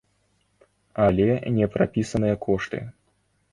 Але 1.05 1.27
не 1.59 1.69
прапісаныя 1.77 2.35
кошты. 2.49 2.83